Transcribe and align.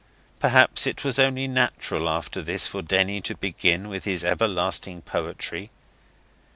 Perhaps 0.39 0.87
it 0.87 1.03
was 1.03 1.19
only 1.19 1.47
natural 1.47 2.09
after 2.09 2.41
this 2.41 2.65
for 2.65 2.81
Denny 2.81 3.21
to 3.21 3.35
begin 3.37 3.87
with 3.87 4.03
his 4.05 4.25
everlasting 4.25 5.03
poetry. 5.03 5.69